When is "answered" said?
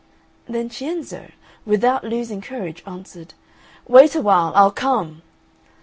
2.87-3.35